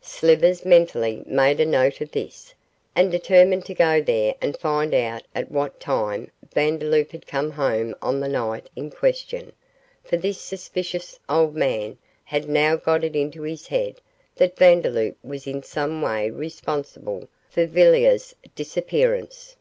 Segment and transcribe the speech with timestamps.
[0.00, 2.52] Slivers mentally made a note of this,
[2.96, 7.94] and determined to go there and find out at what time Vandeloup had come home
[8.02, 9.52] on the night in question,
[10.02, 14.00] for this suspicious old man had now got it into his head
[14.34, 19.54] that Vandeloup was in some way responsible for Villiers' disappearance.